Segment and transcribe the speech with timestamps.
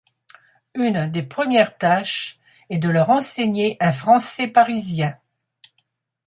[0.73, 2.39] Une des premières tâches
[2.71, 5.15] est de leur enseigner un français parisien.